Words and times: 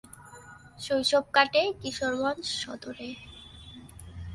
শৈশব 0.79 1.25
কাটে 1.35 1.61
কিশোরগঞ্জ 1.81 2.43
সদরে। 2.61 3.09